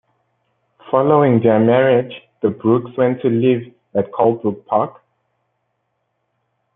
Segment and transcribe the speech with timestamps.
[0.89, 5.03] Following their marriage the Brookes went to live at Colebrooke Park.